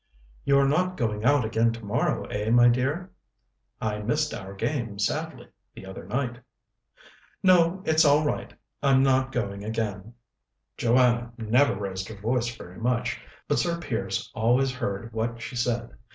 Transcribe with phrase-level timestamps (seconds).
[0.45, 3.11] "You're not going out again tomorrow, eh, my dear?
[3.79, 6.39] I missed our game sadly the other night."
[7.43, 8.51] "No, it's all right;
[8.81, 10.15] I'm not going again."
[10.75, 15.91] Joanna never raised her voice very much, but Sir Piers always heard what she said.